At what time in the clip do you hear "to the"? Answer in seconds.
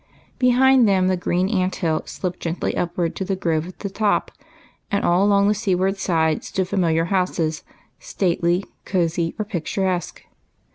3.17-3.35